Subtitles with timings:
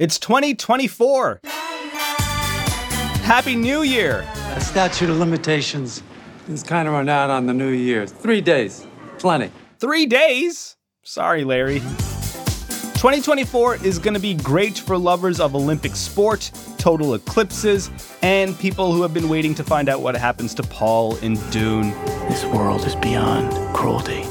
[0.00, 1.40] It's 2024.
[3.22, 4.26] Happy New Year.
[4.54, 6.02] A statute of limitations
[6.48, 8.06] is kind of run out on the new year.
[8.06, 8.86] Three days.
[9.18, 9.50] Plenty.
[9.78, 10.78] Three days?
[11.02, 11.80] Sorry, Larry.
[11.80, 17.90] 2024 is going to be great for lovers of Olympic sport, total eclipses,
[18.22, 21.90] and people who have been waiting to find out what happens to Paul in Dune.
[22.26, 24.22] This world is beyond cruelty.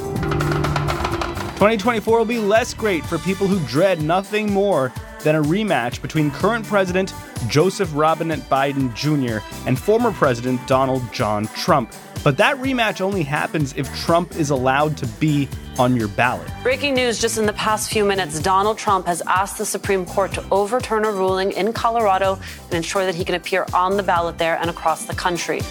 [1.59, 4.91] 2024 will be less great for people who dread nothing more
[5.23, 7.13] than a rematch between current President
[7.47, 9.45] Joseph Robinette Biden Jr.
[9.67, 11.93] and former President Donald John Trump.
[12.23, 15.47] But that rematch only happens if Trump is allowed to be
[15.77, 16.49] on your ballot.
[16.63, 20.33] Breaking news just in the past few minutes Donald Trump has asked the Supreme Court
[20.33, 24.37] to overturn a ruling in Colorado and ensure that he can appear on the ballot
[24.37, 25.61] there and across the country.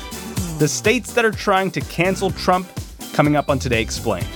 [0.59, 2.66] The states that are trying to cancel Trump
[3.12, 4.27] coming up on Today Explained.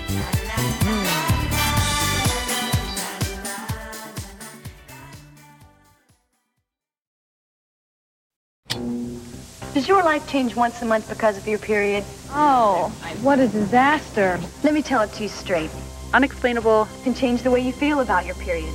[10.12, 12.04] Life change once a month because of your period?
[12.32, 14.38] Oh, what a disaster.
[14.62, 15.70] Let me tell it to you straight.
[16.12, 16.86] Unexplainable.
[17.02, 18.74] can change the way you feel about your period.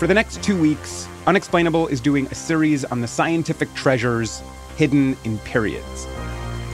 [0.00, 4.42] For the next two weeks, Unexplainable is doing a series on the scientific treasures
[4.76, 6.08] hidden in periods.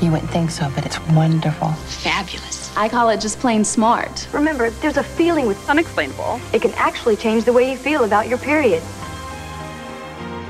[0.00, 1.69] You wouldn't think so, but it's wonderful.
[2.08, 2.75] Fabulous.
[2.78, 4.27] I call it just plain smart.
[4.33, 6.41] Remember, there's a feeling with Unexplainable.
[6.55, 8.83] it can actually change the way you feel about your period.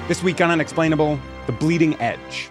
[0.06, 2.50] This week on Unexplainable, The Bleeding Edge.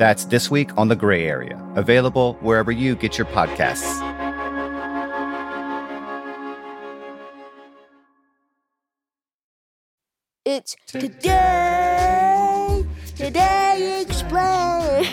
[0.00, 4.00] That's this week on The Gray Area, available wherever you get your podcasts.
[10.46, 15.06] It's today, today explain.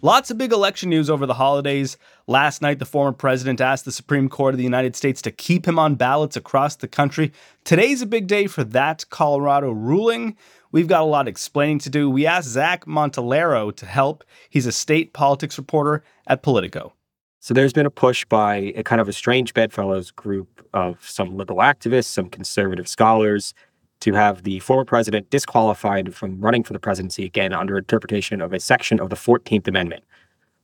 [0.00, 1.98] Lots of big election news over the holidays.
[2.26, 5.68] Last night, the former president asked the Supreme Court of the United States to keep
[5.68, 7.32] him on ballots across the country.
[7.64, 10.36] Today's a big day for that Colorado ruling.
[10.72, 12.08] We've got a lot explaining to do.
[12.08, 14.24] We asked Zach Montellaro to help.
[14.48, 16.94] He's a state politics reporter at Politico.
[17.40, 21.36] So there's been a push by a kind of a strange bedfellows group of some
[21.36, 23.52] liberal activists, some conservative scholars,
[24.00, 28.52] to have the former president disqualified from running for the presidency again under interpretation of
[28.52, 30.04] a section of the 14th Amendment.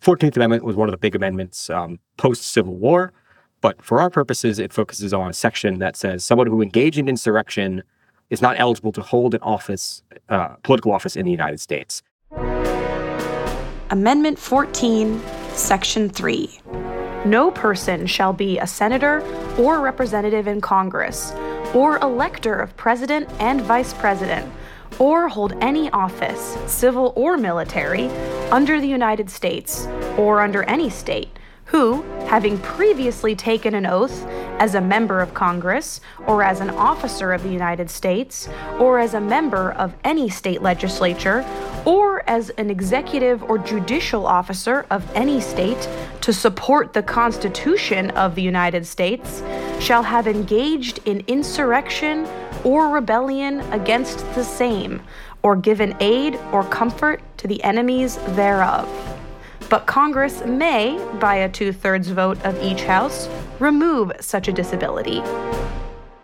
[0.02, 3.12] 14th Amendment was one of the big amendments um, post Civil War,
[3.60, 7.08] but for our purposes, it focuses on a section that says someone who engaged in
[7.08, 7.82] insurrection
[8.30, 12.02] is not eligible to hold an office, uh, political office in the United States.
[13.90, 15.20] Amendment 14,
[15.52, 16.60] Section 3.
[17.24, 19.22] No person shall be a senator
[19.58, 21.32] or representative in Congress,
[21.74, 24.50] or elector of president and vice president,
[24.98, 28.08] or hold any office, civil or military,
[28.50, 29.86] under the United States
[30.16, 31.28] or under any state,
[31.64, 34.26] who, having previously taken an oath
[34.58, 38.48] as a member of Congress, or as an officer of the United States,
[38.78, 41.44] or as a member of any state legislature,
[41.84, 45.88] or as an executive or judicial officer of any state
[46.20, 49.42] to support the Constitution of the United States,
[49.80, 52.26] shall have engaged in insurrection
[52.64, 55.00] or rebellion against the same,
[55.42, 59.07] or given aid or comfort to the enemies thereof.
[59.68, 65.20] But Congress may, by a two thirds vote of each House, remove such a disability.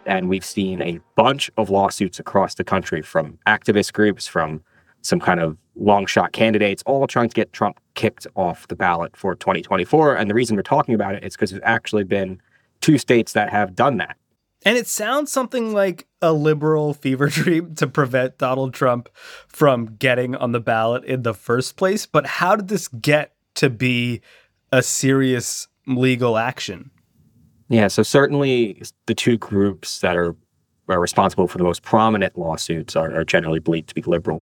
[0.06, 4.62] And we've seen a bunch of lawsuits across the country from activist groups, from
[5.02, 9.16] some kind of long shot candidates, all trying to get Trump kicked off the ballot
[9.16, 10.16] for 2024.
[10.16, 12.40] And the reason we're talking about it is because there's actually been
[12.80, 14.16] two states that have done that.
[14.66, 19.10] And it sounds something like a liberal fever dream to prevent Donald Trump
[19.46, 22.06] from getting on the ballot in the first place.
[22.06, 24.20] But how did this get to be
[24.72, 26.90] a serious legal action?
[27.68, 30.36] Yeah, so certainly the two groups that are,
[30.88, 34.40] are responsible for the most prominent lawsuits are, are generally believed to be liberal.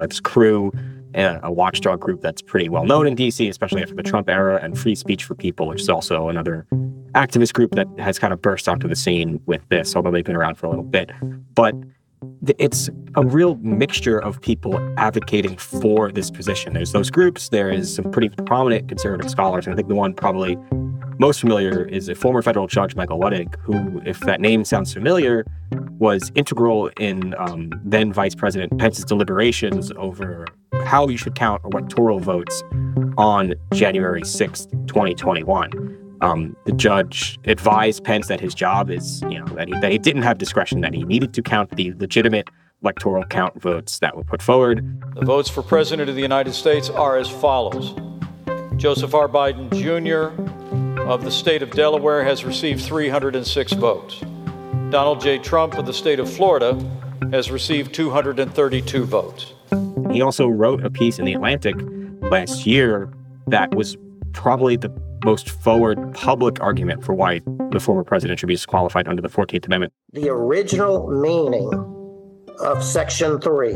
[0.00, 0.72] It's CREW,
[1.14, 4.78] a watchdog group that's pretty well known in DC, especially after the Trump era, and
[4.78, 6.66] Free Speech for People, which is also another
[7.14, 10.36] activist group that has kind of burst onto the scene with this, although they've been
[10.36, 11.10] around for a little bit.
[11.54, 11.74] But
[12.58, 16.72] it's a real mixture of people advocating for this position.
[16.72, 20.14] There's those groups, there is some pretty prominent conservative scholars, and I think the one
[20.14, 20.56] probably
[21.18, 25.44] most familiar is a former federal judge, Michael Luttig, who, if that name sounds familiar,
[25.98, 30.46] was integral in um, then Vice President Pence's deliberations over
[30.84, 32.62] how you should count electoral votes
[33.16, 36.01] on January 6th, 2021.
[36.22, 39.98] Um, the judge advised Pence that his job is, you know, that he, that he
[39.98, 42.48] didn't have discretion, that he needed to count the legitimate
[42.80, 45.02] electoral count votes that were put forward.
[45.14, 47.94] The votes for President of the United States are as follows
[48.76, 49.28] Joseph R.
[49.28, 51.00] Biden Jr.
[51.02, 54.20] of the state of Delaware has received 306 votes.
[54.90, 55.38] Donald J.
[55.38, 56.74] Trump of the state of Florida
[57.32, 59.54] has received 232 votes.
[60.12, 61.74] He also wrote a piece in The Atlantic
[62.20, 63.12] last year
[63.48, 63.96] that was
[64.32, 64.90] probably the
[65.24, 67.40] most forward public argument for why
[67.70, 69.92] the former president should be disqualified under the 14th Amendment.
[70.12, 71.72] The original meaning
[72.60, 73.72] of Section 3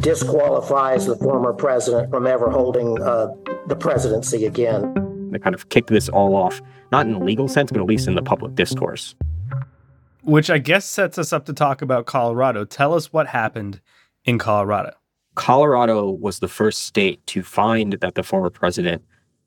[0.00, 3.28] disqualifies the former president from ever holding uh,
[3.66, 5.30] the presidency again.
[5.30, 6.60] They kind of kicked this all off,
[6.92, 9.14] not in a legal sense, but at least in the public discourse.
[10.22, 12.64] Which I guess sets us up to talk about Colorado.
[12.64, 13.80] Tell us what happened
[14.24, 14.92] in Colorado.
[15.34, 19.04] Colorado was the first state to find that the former president,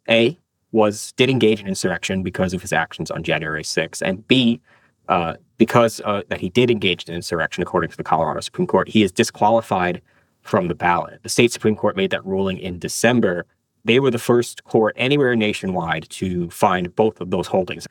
[0.08, 0.38] A,
[0.72, 4.62] was did engage in insurrection because of his actions on January 6th, and B,
[5.08, 8.88] uh, because uh, that he did engage in insurrection, according to the Colorado Supreme Court,
[8.88, 10.02] he is disqualified
[10.42, 11.20] from the ballot.
[11.24, 13.46] The state Supreme Court made that ruling in December.
[13.86, 17.88] They were the first court anywhere nationwide to find both of those holdings.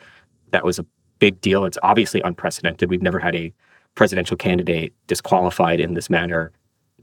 [0.51, 0.87] That was a
[1.19, 1.65] big deal.
[1.65, 2.89] It's obviously unprecedented.
[2.89, 3.53] We've never had a
[3.95, 6.53] presidential candidate disqualified in this manner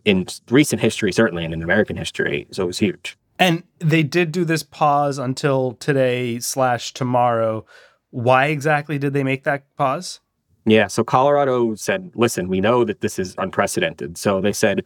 [0.05, 2.47] in recent history, certainly, and in American history.
[2.51, 3.17] So it was huge.
[3.37, 7.65] And they did do this pause until today slash tomorrow.
[8.11, 10.21] Why exactly did they make that pause?
[10.65, 14.17] Yeah, so Colorado said, listen, we know that this is unprecedented.
[14.17, 14.83] So they said,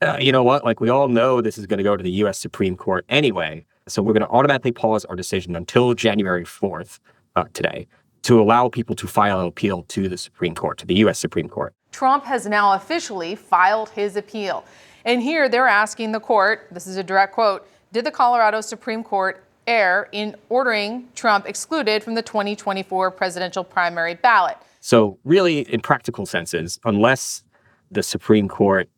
[0.00, 0.64] uh, you know what?
[0.64, 2.38] Like, we all know this is going to go to the U.S.
[2.38, 3.64] Supreme Court anyway.
[3.88, 7.00] So we're going to automatically pause our decision until January 4th
[7.34, 7.88] uh, today
[8.22, 11.18] to allow people to file an appeal to the Supreme Court, to the U.S.
[11.18, 11.74] Supreme Court.
[11.90, 14.64] Trump has now officially filed his appeal.
[15.04, 19.02] And here they're asking the court this is a direct quote did the Colorado Supreme
[19.02, 24.56] Court err in ordering Trump excluded from the 2024 presidential primary ballot?
[24.80, 27.42] So, really, in practical senses, unless
[27.90, 28.88] the Supreme Court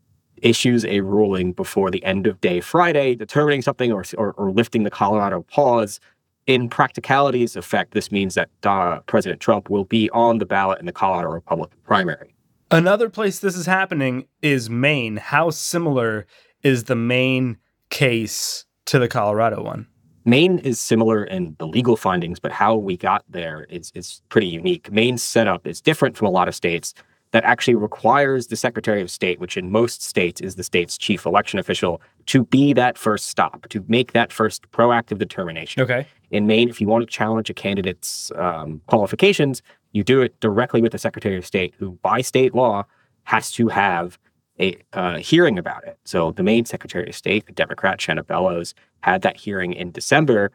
[0.43, 4.85] issues a ruling before the end of day Friday determining something or, or, or lifting
[4.85, 6.01] the Colorado pause,
[6.47, 10.87] in practicality's effect, this means that uh, President Trump will be on the ballot in
[10.87, 12.35] the Colorado Republican primary.
[12.71, 15.17] Another place this is happening is Maine.
[15.17, 16.27] How similar
[16.63, 17.59] is the Maine
[17.91, 19.87] case to the Colorado one?
[20.25, 24.49] Maine is similar in the legal findings, but how we got there is, is pretty
[24.49, 24.91] unique.
[24.91, 26.93] Maine's setup is different from a lot of states
[27.31, 31.25] that actually requires the Secretary of State, which in most states is the state's chief
[31.25, 35.81] election official, to be that first stop, to make that first proactive determination.
[35.83, 36.07] Okay.
[36.33, 40.83] In Maine, if you want to challenge a candidate's um, qualifications, you do it directly
[40.83, 42.85] with the Secretary of State, who by state law
[43.23, 44.19] has to have
[44.61, 45.99] a uh, hearing about it.
[46.05, 50.53] So the Maine Secretary of State, the Democrat Shenna Bellows, had that hearing in December,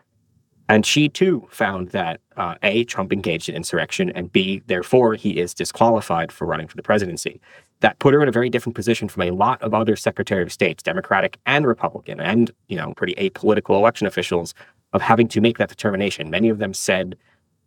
[0.68, 5.40] and she too found that uh, a Trump engaged in insurrection, and b therefore he
[5.40, 7.42] is disqualified for running for the presidency.
[7.82, 10.52] That put her in a very different position from a lot of other Secretary of
[10.52, 14.54] States, Democratic and Republican, and you know pretty apolitical election officials,
[14.94, 16.30] of having to make that determination.
[16.30, 17.16] Many of them said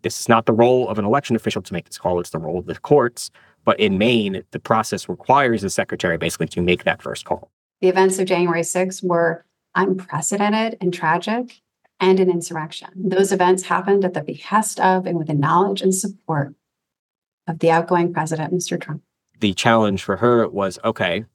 [0.02, 2.38] this is not the role of an election official to make this call; it's the
[2.38, 3.30] role of the courts.
[3.68, 7.50] But in Maine, the process requires the secretary basically to make that first call.
[7.82, 9.44] The events of January 6th were
[9.74, 11.60] unprecedented and tragic
[12.00, 12.88] and an insurrection.
[12.96, 16.54] Those events happened at the behest of and with the knowledge and support
[17.46, 18.80] of the outgoing president, Mr.
[18.80, 19.02] Trump.
[19.38, 21.26] The challenge for her was okay,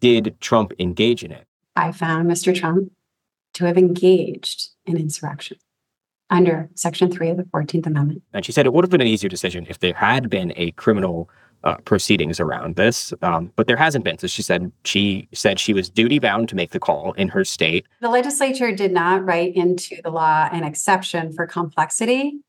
[0.00, 1.46] did Trump engage in it?
[1.76, 2.54] I found Mr.
[2.54, 2.90] Trump
[3.52, 5.58] to have engaged in insurrection
[6.30, 8.22] under Section 3 of the 14th Amendment.
[8.32, 10.70] And she said it would have been an easier decision if there had been a
[10.72, 11.28] criminal
[11.64, 14.18] uh, proceedings around this, um, but there hasn't been.
[14.18, 17.44] So she said she said she was duty bound to make the call in her
[17.44, 17.86] state.
[18.00, 22.40] The legislature did not write into the law an exception for complexity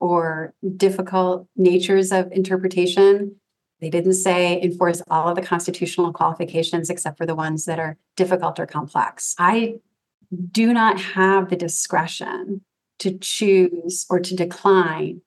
[0.00, 3.36] or difficult natures of interpretation.
[3.80, 7.96] They didn't say enforce all of the constitutional qualifications except for the ones that are
[8.16, 9.34] difficult or complex.
[9.38, 9.76] I
[10.50, 12.62] do not have the discretion
[13.00, 15.20] to choose or to decline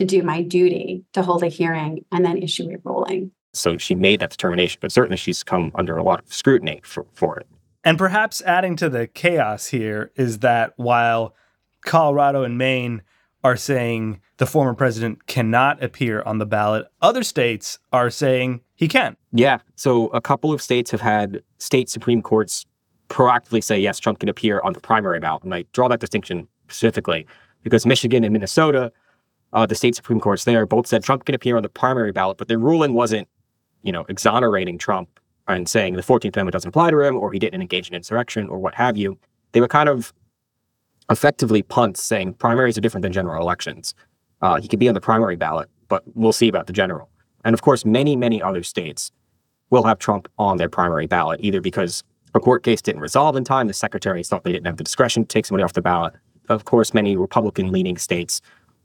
[0.00, 3.30] to do my duty to hold a hearing and then issue a ruling.
[3.52, 7.04] So she made that determination, but certainly she's come under a lot of scrutiny for,
[7.12, 7.46] for it.
[7.84, 11.34] And perhaps adding to the chaos here is that while
[11.84, 13.02] Colorado and Maine
[13.44, 18.88] are saying the former president cannot appear on the ballot, other states are saying he
[18.88, 19.18] can.
[19.32, 19.58] Yeah.
[19.76, 22.64] So a couple of states have had state Supreme Courts
[23.10, 25.42] proactively say, yes, Trump can appear on the primary ballot.
[25.42, 27.26] And I draw that distinction specifically
[27.62, 28.92] because Michigan and Minnesota
[29.52, 32.38] uh, the state Supreme Courts there both said Trump can appear on the primary ballot,
[32.38, 33.28] but their ruling wasn't
[33.82, 35.08] you know, exonerating Trump
[35.48, 38.48] and saying the 14th Amendment doesn't apply to him or he didn't engage in insurrection
[38.48, 39.18] or what have you,
[39.52, 40.12] they were kind of
[41.10, 43.94] effectively punts saying primaries are different than general elections.
[44.42, 47.08] Uh, he could be on the primary ballot, but we'll see about the general.
[47.44, 49.10] And of course, many, many other states
[49.70, 52.02] will have Trump on their primary ballot, either because
[52.34, 55.24] a court case didn't resolve in time, the secretaries thought they didn't have the discretion
[55.24, 56.14] to take somebody off the ballot.
[56.48, 58.40] Of course, many Republican leaning states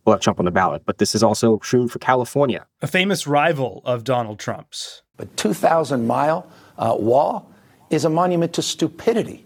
[0.06, 2.66] will have Trump on the ballot, but this is also true for California.
[2.82, 5.02] A famous rival of Donald Trump's.
[5.18, 7.52] But 2,000 mile uh, wall
[7.90, 9.46] is a monument to stupidity,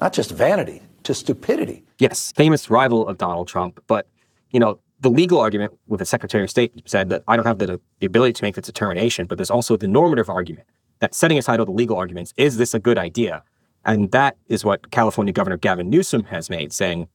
[0.00, 1.84] not just vanity, to stupidity.
[1.98, 4.06] Yes, famous rival of Donald Trump, but
[4.50, 7.58] you know, the legal argument with the Secretary of State said that I don't have
[7.58, 10.66] the, the ability to make this determination, but there's also the normative argument
[11.00, 13.42] that setting aside all the legal arguments, is this a good idea?
[13.84, 17.08] And that is what California Governor Gavin Newsom has made, saying,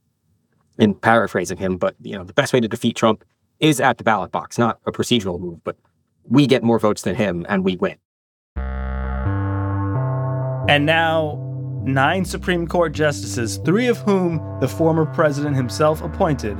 [0.77, 3.23] in paraphrasing him, but you know, the best way to defeat Trump
[3.59, 5.77] is at the ballot box, not a procedural move, but
[6.27, 7.97] we get more votes than him and we win.
[10.67, 11.37] And now,
[11.83, 16.55] nine Supreme Court justices, three of whom the former president himself appointed,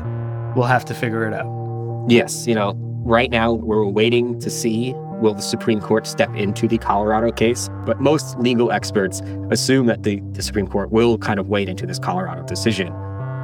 [0.55, 1.47] will have to figure it out.
[2.09, 2.73] Yes, you know,
[3.05, 7.69] right now we're waiting to see will the Supreme Court step into the Colorado case,
[7.85, 11.85] but most legal experts assume that the, the Supreme Court will kind of wade into
[11.85, 12.91] this Colorado decision.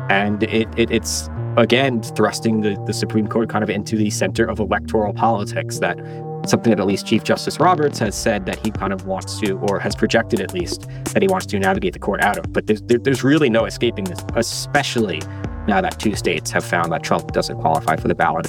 [0.10, 4.46] And it, it it's again thrusting the, the Supreme Court kind of into the center
[4.46, 5.98] of electoral politics that
[6.46, 9.58] something that at least Chief Justice Roberts has said that he kind of wants to,
[9.70, 12.54] or has projected at least, that he wants to navigate the court out of.
[12.54, 15.20] But there's, there, there's really no escaping this, especially
[15.68, 18.48] now that two states have found that Trump doesn't qualify for the ballot.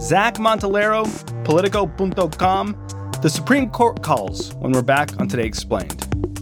[0.00, 1.04] Zach Montellaro,
[1.44, 2.86] Politico.com.
[3.22, 5.92] The Supreme Court calls when we're back on Today Explained.
[5.92, 6.37] Explained.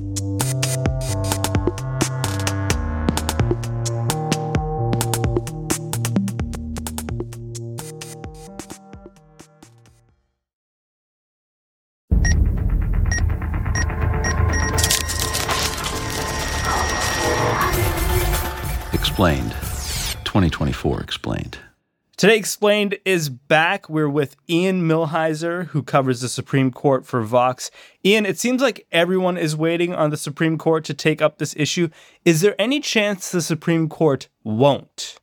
[22.17, 23.91] Today Explained is back.
[23.91, 27.71] We're with Ian Millhiser, who covers the Supreme Court for Vox.
[28.07, 31.55] Ian, it seems like everyone is waiting on the Supreme Court to take up this
[31.59, 31.91] issue.
[32.25, 35.21] Is there any chance the Supreme Court won't?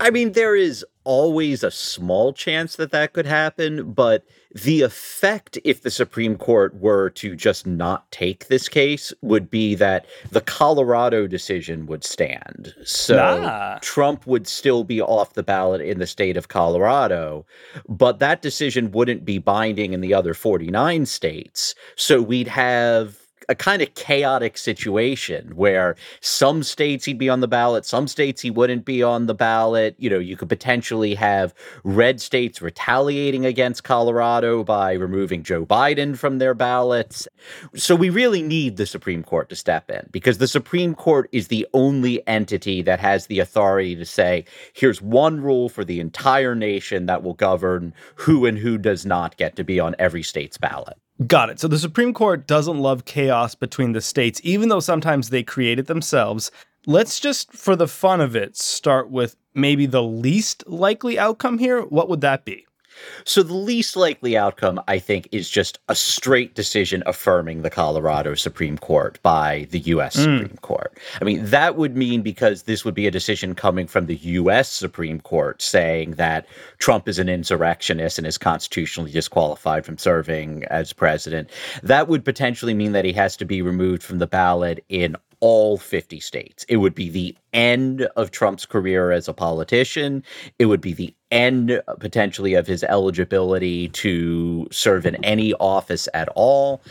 [0.00, 5.58] I mean, there is always a small chance that that could happen, but the effect
[5.64, 10.40] if the Supreme Court were to just not take this case would be that the
[10.40, 12.74] Colorado decision would stand.
[12.84, 13.78] So ah.
[13.82, 17.46] Trump would still be off the ballot in the state of Colorado,
[17.88, 21.74] but that decision wouldn't be binding in the other 49 states.
[21.96, 27.48] So we'd have a kind of chaotic situation where some states he'd be on the
[27.48, 29.94] ballot, some states he wouldn't be on the ballot.
[29.98, 36.16] You know, you could potentially have red states retaliating against Colorado by removing Joe Biden
[36.16, 37.28] from their ballots.
[37.74, 41.48] So we really need the Supreme Court to step in because the Supreme Court is
[41.48, 46.54] the only entity that has the authority to say, here's one rule for the entire
[46.54, 50.58] nation that will govern who and who does not get to be on every state's
[50.58, 50.98] ballot.
[51.24, 51.58] Got it.
[51.60, 55.78] So the Supreme Court doesn't love chaos between the states, even though sometimes they create
[55.78, 56.50] it themselves.
[56.86, 61.80] Let's just, for the fun of it, start with maybe the least likely outcome here.
[61.80, 62.66] What would that be?
[63.24, 68.34] So the least likely outcome, I think, is just a straight decision affirming the Colorado
[68.34, 70.16] Supreme Court by the U.S.
[70.16, 70.40] Mm.
[70.40, 70.98] Supreme Court.
[71.20, 74.70] I mean, that would mean because this would be a decision coming from the U.S.
[74.70, 76.46] Supreme Court saying that
[76.78, 81.50] Trump is an insurrectionist and is constitutionally disqualified from serving as president.
[81.82, 85.76] That would potentially mean that he has to be removed from the ballot in all
[85.78, 86.64] 50 states.
[86.68, 90.22] It would be the end of Trump's career as a politician.
[90.58, 96.08] It would be the end uh, potentially of his eligibility to serve in any office
[96.14, 96.82] at all.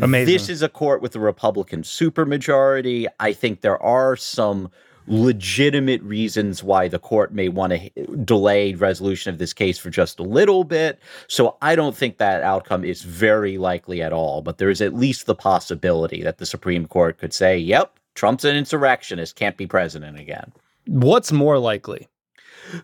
[0.00, 0.32] Amazing.
[0.32, 3.06] This is a court with a Republican supermajority.
[3.20, 4.70] I think there are some
[5.08, 10.18] legitimate reasons why the court may want to delay resolution of this case for just
[10.18, 10.98] a little bit.
[11.26, 14.94] So I don't think that outcome is very likely at all, but there is at
[14.94, 19.66] least the possibility that the Supreme Court could say, yep, Trump's an insurrectionist, can't be
[19.66, 20.52] president again.
[20.86, 22.08] What's more likely?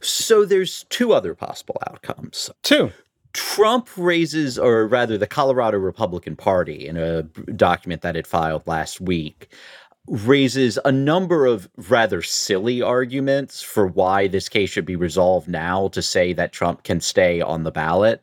[0.00, 2.50] So there's two other possible outcomes.
[2.62, 2.92] Two.
[3.34, 9.00] Trump raises, or rather, the Colorado Republican Party in a document that it filed last
[9.00, 9.52] week
[10.06, 15.88] raises a number of rather silly arguments for why this case should be resolved now
[15.88, 18.22] to say that Trump can stay on the ballot.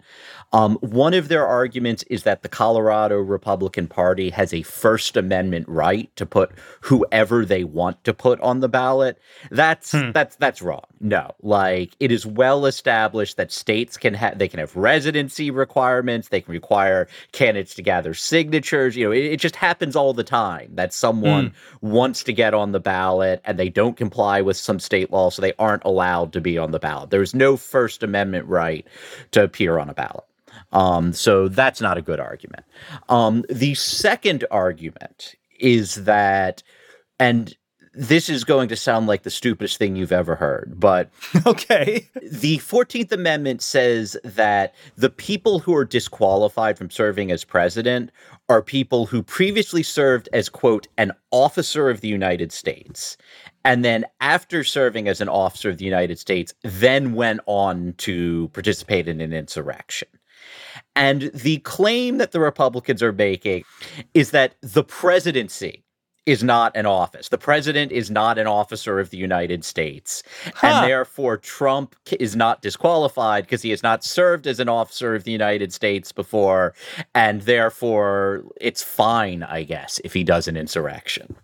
[0.53, 5.65] Um, one of their arguments is that the Colorado Republican Party has a First Amendment
[5.70, 9.17] right to put whoever they want to put on the ballot.
[9.50, 10.12] That's hmm.
[10.12, 10.84] that's that's wrong.
[11.00, 16.27] No, like it is well established that states can have they can have residency requirements.
[16.27, 18.98] They can require candidates to gather signatures.
[18.98, 21.89] You know, it, it just happens all the time that someone hmm.
[21.89, 25.41] wants to get on the ballot and they don't comply with some state law, so
[25.41, 27.10] they aren't allowed to be on the ballot.
[27.10, 28.86] There's no First Amendment right
[29.31, 30.25] to appear on a ballot.
[30.72, 32.66] Um, so that's not a good argument.
[33.10, 36.63] Um, the second argument is that,
[37.20, 37.56] and
[37.94, 41.10] this is going to sound like the stupidest thing you've ever heard, but
[41.46, 42.08] okay.
[42.22, 48.12] The 14th Amendment says that the people who are disqualified from serving as president
[48.48, 53.18] are people who previously served as, quote, an officer of the United States.
[53.63, 58.50] And then, after serving as an officer of the United States, then went on to
[58.54, 60.08] participate in an insurrection.
[60.96, 63.63] And the claim that the Republicans are making
[64.13, 65.84] is that the presidency
[66.25, 67.30] is not an office.
[67.30, 70.22] The president is not an officer of the United States.
[70.54, 70.68] Huh.
[70.68, 75.24] And therefore, Trump is not disqualified because he has not served as an officer of
[75.24, 76.74] the United States before.
[77.16, 81.36] And therefore, it's fine, I guess, if he does an insurrection.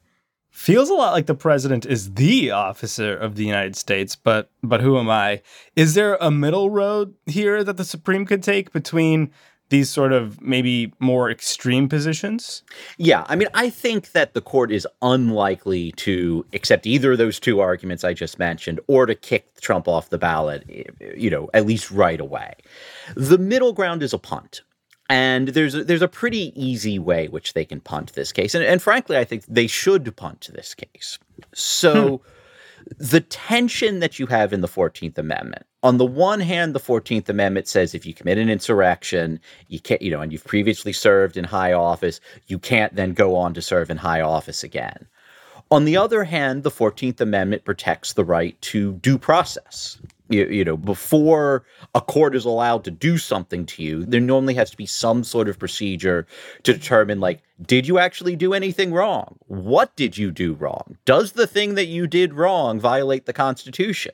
[0.57, 4.81] Feels a lot like the president is the officer of the United States, but but
[4.81, 5.43] who am I?
[5.75, 9.31] Is there a middle road here that the Supreme could take between
[9.69, 12.63] these sort of maybe more extreme positions?
[12.97, 17.39] Yeah, I mean, I think that the court is unlikely to accept either of those
[17.39, 20.63] two arguments I just mentioned or to kick Trump off the ballot,
[21.15, 22.55] you know, at least right away.
[23.15, 24.63] The middle ground is a punt.
[25.09, 28.63] And there's a, there's a pretty easy way which they can punt this case, and,
[28.63, 31.17] and frankly, I think they should punt this case.
[31.53, 32.91] So, hmm.
[32.97, 37.29] the tension that you have in the Fourteenth Amendment, on the one hand, the Fourteenth
[37.29, 41.37] Amendment says if you commit an insurrection, you can't, you know, and you've previously served
[41.37, 45.07] in high office, you can't then go on to serve in high office again.
[45.69, 49.97] On the other hand, the 14th Amendment protects the right to due process
[50.29, 51.63] you, you know before
[51.95, 55.23] a court is allowed to do something to you there normally has to be some
[55.23, 56.25] sort of procedure
[56.63, 59.37] to determine like did you actually do anything wrong?
[59.47, 60.97] What did you do wrong?
[61.05, 64.11] Does the thing that you did wrong violate the constitution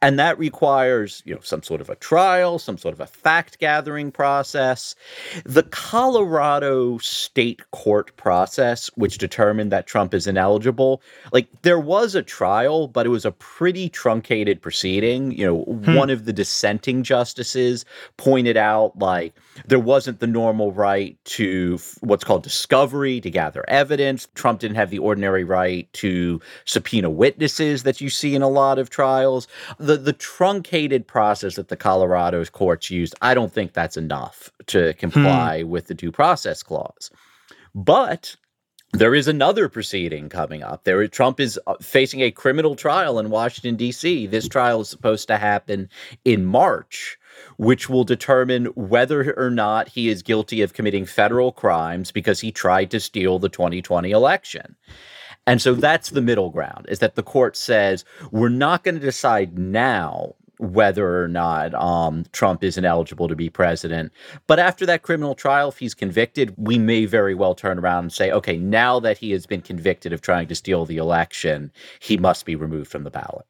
[0.00, 3.58] and that requires, you know, some sort of a trial, some sort of a fact
[3.58, 4.94] gathering process.
[5.44, 12.22] The Colorado state court process, which determined that Trump is ineligible, like there was a
[12.22, 15.32] trial, but it was a pretty truncated proceeding.
[15.32, 15.94] You know, hmm.
[15.94, 17.84] one of the dissenting justices
[18.16, 19.34] pointed out like
[19.66, 24.28] there wasn't the normal right to what's called discovery to gather evidence.
[24.34, 28.78] Trump didn't have the ordinary right to subpoena witnesses that you see in a lot
[28.78, 29.46] of trials
[29.78, 34.94] the the truncated process that the Colorado's courts used, I don't think that's enough to
[34.94, 35.68] comply hmm.
[35.68, 37.10] with the due process clause.
[37.74, 38.36] But
[38.94, 40.84] there is another proceeding coming up.
[40.84, 44.28] There, Trump is uh, facing a criminal trial in Washington D.C.
[44.28, 45.88] This trial is supposed to happen
[46.24, 47.18] in March,
[47.56, 52.52] which will determine whether or not he is guilty of committing federal crimes because he
[52.52, 54.76] tried to steal the 2020 election.
[55.46, 59.00] And so that's the middle ground is that the court says we're not going to
[59.00, 64.12] decide now whether or not um, Trump is ineligible to be president.
[64.46, 68.12] But after that criminal trial, if he's convicted, we may very well turn around and
[68.12, 72.16] say, okay, now that he has been convicted of trying to steal the election, he
[72.16, 73.46] must be removed from the ballot.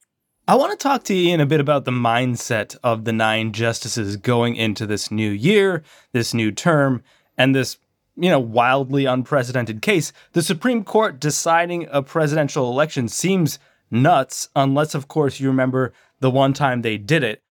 [0.47, 4.17] I want to talk to Ian a bit about the mindset of the nine justices
[4.17, 7.03] going into this new year, this new term,
[7.39, 7.79] and this
[8.17, 13.59] you know, wildly unprecedented case, the Supreme Court deciding a presidential election seems
[13.91, 17.43] nuts, unless, of course, you remember the one time they did it.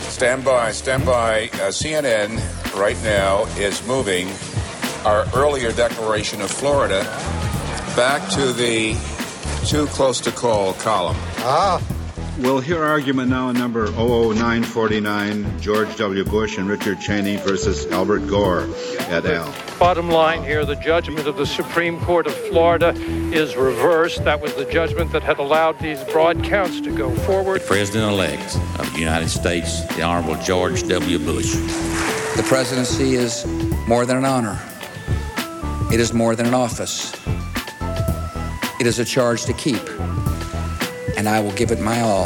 [0.00, 1.44] Stand by, stand by.
[1.54, 2.38] Uh, CNN
[2.78, 4.28] right now is moving
[5.04, 7.02] our earlier declaration of Florida
[7.96, 8.96] back to the
[9.66, 11.16] too close to call column.
[11.38, 11.80] Ah.
[12.38, 16.24] We'll hear argument now on number 00949, George W.
[16.24, 18.66] Bush and Richard Cheney versus Albert Gore
[19.00, 19.54] et al.
[19.78, 22.94] Bottom line here, the judgment of the Supreme Court of Florida
[23.32, 24.24] is reversed.
[24.24, 27.60] That was the judgment that had allowed these broad counts to go forward.
[27.60, 31.18] The President-elect of the United States, the Honorable George W.
[31.18, 31.54] Bush.
[32.36, 33.46] The presidency is
[33.86, 34.58] more than an honor.
[35.92, 37.12] It is more than an office.
[38.80, 39.82] It is a charge to keep
[41.22, 42.24] and I will give it my all.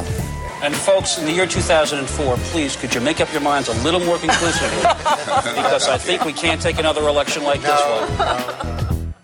[0.63, 4.01] And folks, in the year 2004, please, could you make up your minds a little
[4.01, 4.79] more conclusively?
[4.79, 9.15] because I think we can't take another election like this one.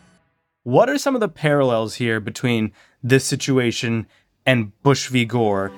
[0.62, 4.06] What are some of the parallels here between this situation
[4.44, 5.24] and Bush v.
[5.24, 5.72] Gore?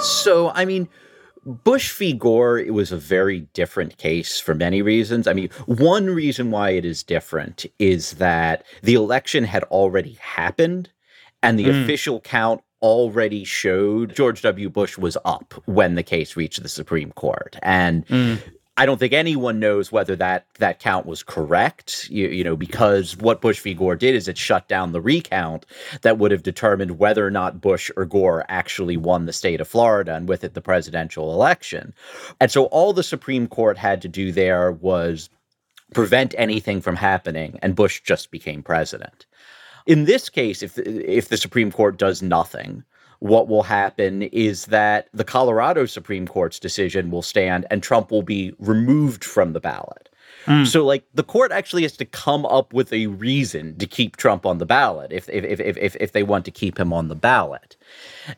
[0.00, 0.88] So, I mean,
[1.44, 2.12] Bush v.
[2.12, 5.26] Gore, it was a very different case for many reasons.
[5.26, 10.90] I mean, one reason why it is different is that the election had already happened
[11.42, 11.84] and the Mm.
[11.84, 14.68] official count already showed George W.
[14.68, 17.56] Bush was up when the case reached the Supreme Court.
[17.62, 18.04] And
[18.80, 22.08] I don't think anyone knows whether that that count was correct.
[22.08, 23.74] You, you know, because what Bush v.
[23.74, 25.66] Gore did is it shut down the recount
[26.00, 29.68] that would have determined whether or not Bush or Gore actually won the state of
[29.68, 31.92] Florida and with it the presidential election.
[32.40, 35.28] And so all the Supreme Court had to do there was
[35.92, 39.26] prevent anything from happening, and Bush just became president.
[39.84, 42.84] In this case, if if the Supreme Court does nothing,
[43.20, 48.22] what will happen is that the Colorado Supreme Court's decision will stand and Trump will
[48.22, 50.08] be removed from the ballot.
[50.46, 50.64] Hmm.
[50.64, 54.46] So, like, the court actually has to come up with a reason to keep Trump
[54.46, 57.14] on the ballot if if if if, if they want to keep him on the
[57.14, 57.76] ballot.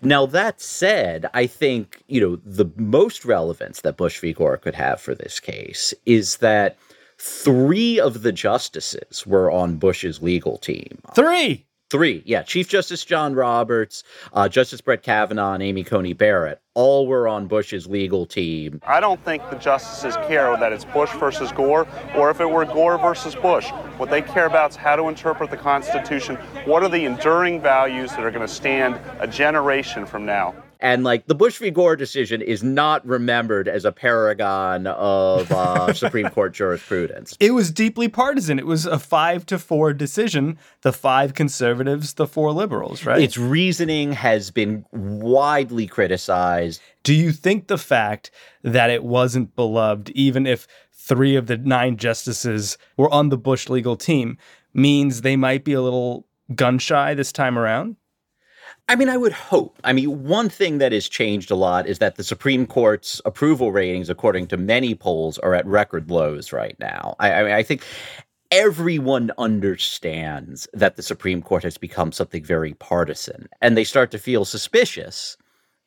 [0.03, 4.33] Now, that said, I think you know the most relevance that Bush v.
[4.33, 6.77] Gore could have for this case is that
[7.19, 10.99] three of the justices were on Bush's legal team.
[11.15, 11.67] Three.
[11.93, 12.41] Three, yeah.
[12.41, 14.03] Chief Justice John Roberts,
[14.33, 18.81] uh, Justice Brett Kavanaugh, and Amy Coney Barrett all were on Bush's legal team.
[18.87, 22.65] I don't think the justices care that it's Bush versus Gore or if it were
[22.65, 23.69] Gore versus Bush.
[23.99, 26.37] What they care about is how to interpret the Constitution.
[26.65, 30.55] What are the enduring values that are going to stand a generation from now?
[30.83, 31.71] And like the Bush v.
[31.71, 37.37] Gore decision is not remembered as a paragon of uh, Supreme Court jurisprudence.
[37.39, 38.59] It was deeply partisan.
[38.59, 40.59] It was a five to four decision.
[40.81, 43.23] The five conservatives, the four liberals, right?
[43.23, 46.83] Its reasoning has been widely criticized.
[47.05, 51.97] Do you think the fact that it wasn't beloved, even if three of the nine
[51.97, 54.37] justices were on the Bush legal team,
[54.75, 57.97] means they might be a little gun shy this time around?
[58.93, 59.79] I mean, I would hope.
[59.85, 63.73] I mean, one thing that has changed a lot is that the Supreme Court's approval
[63.73, 67.17] ratings, according to many polls, are at record lows right now.
[67.19, 67.87] I, I mean, I think
[68.51, 74.19] everyone understands that the Supreme Court has become something very partisan, and they start to
[74.19, 75.39] feel suspicious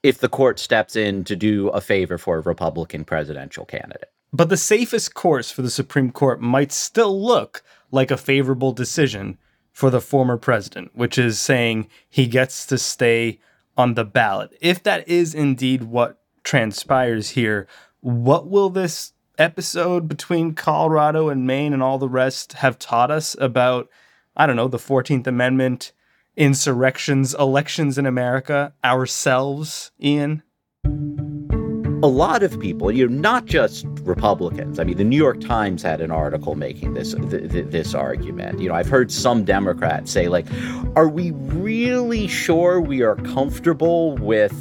[0.02, 4.10] if the court steps in to do a favor for a Republican presidential candidate.
[4.34, 9.38] But the safest course for the Supreme Court might still look like a favorable decision
[9.76, 13.38] for the former president, which is saying he gets to stay
[13.76, 14.58] on the ballot.
[14.62, 17.68] If that is indeed what transpires here,
[18.00, 23.36] what will this episode between Colorado and Maine and all the rest have taught us
[23.38, 23.90] about,
[24.38, 25.92] I don't know, the 14th Amendment,
[26.38, 30.42] insurrections, elections in America, ourselves, Ian?
[32.04, 34.80] A lot of people, you know, not just Republicans.
[34.80, 38.60] I mean, the New York Times had an article making this th- th- this argument.
[38.60, 40.46] You know, I've heard some Democrats say, like,
[40.96, 44.54] "Are we really sure we are comfortable with,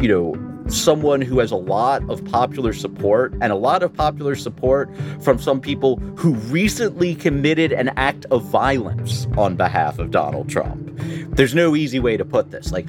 [0.00, 0.34] you know?"
[0.66, 4.88] Someone who has a lot of popular support and a lot of popular support
[5.20, 10.98] from some people who recently committed an act of violence on behalf of Donald Trump.
[11.36, 12.72] There's no easy way to put this.
[12.72, 12.86] Like,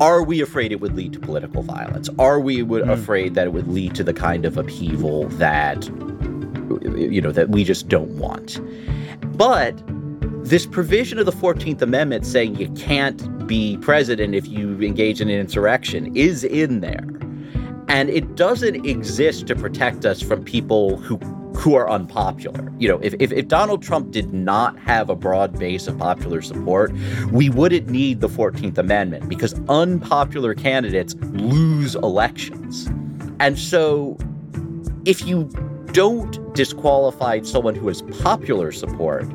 [0.00, 2.08] are we afraid it would lead to political violence?
[2.18, 2.90] Are we w- hmm.
[2.90, 5.86] afraid that it would lead to the kind of upheaval that
[6.96, 8.60] you know that we just don't want?
[9.36, 9.82] But
[10.44, 15.28] this provision of the 14th Amendment saying you can't be president if you engage in
[15.28, 17.04] an insurrection is in there.
[17.88, 21.18] And it doesn't exist to protect us from people who
[21.56, 22.72] who are unpopular.
[22.78, 26.42] You know, if, if, if Donald Trump did not have a broad base of popular
[26.42, 26.92] support,
[27.32, 32.88] we wouldn't need the 14th Amendment because unpopular candidates lose elections.
[33.40, 34.18] And so
[35.06, 35.44] if you
[35.92, 39.26] don't disqualify someone who has popular support,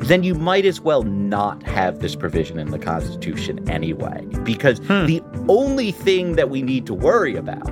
[0.00, 4.24] then you might as well not have this provision in the Constitution anyway.
[4.42, 5.04] Because hmm.
[5.06, 7.68] the only thing that we need to worry about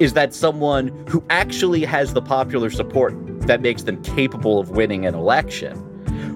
[0.00, 3.14] is that someone who actually has the popular support
[3.46, 5.88] that makes them capable of winning an election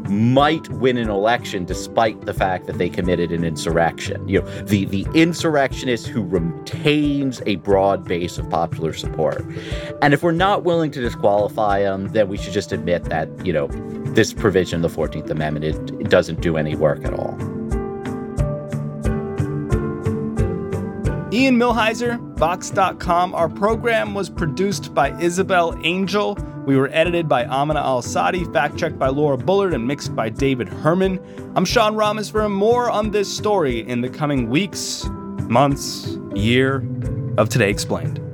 [0.09, 4.27] might win an election despite the fact that they committed an insurrection.
[4.29, 9.45] You know, the, the insurrectionist who retains a broad base of popular support.
[10.03, 13.53] And if we're not willing to disqualify them, then we should just admit that, you
[13.53, 13.69] know,
[14.12, 17.37] this provision of the 14th Amendment, it, it doesn't do any work at all.
[21.33, 23.35] Ian Millhiser, Vox.com.
[23.35, 26.38] Our program was produced by Isabel Angell.
[26.66, 30.29] We were edited by Amina Al Sadi, fact checked by Laura Bullard, and mixed by
[30.29, 31.20] David Herman.
[31.55, 35.05] I'm Sean Rameswaram more on this story in the coming weeks,
[35.48, 36.85] months, year
[37.38, 38.26] of Today Explained.